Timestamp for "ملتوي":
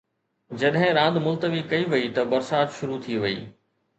1.25-1.61